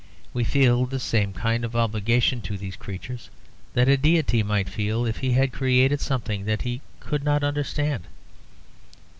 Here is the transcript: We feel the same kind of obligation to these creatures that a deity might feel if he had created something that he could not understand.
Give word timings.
We 0.33 0.43
feel 0.43 0.87
the 0.87 0.99
same 0.99 1.31
kind 1.31 1.63
of 1.63 1.75
obligation 1.75 2.41
to 2.41 2.57
these 2.57 2.75
creatures 2.75 3.29
that 3.75 3.87
a 3.87 3.97
deity 3.97 4.41
might 4.41 4.67
feel 4.67 5.05
if 5.05 5.17
he 5.17 5.33
had 5.33 5.53
created 5.53 6.01
something 6.01 6.45
that 6.45 6.63
he 6.63 6.81
could 6.99 7.23
not 7.23 7.43
understand. 7.43 8.05